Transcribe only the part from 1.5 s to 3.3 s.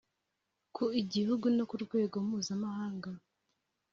no ku rwego mpuzamahanga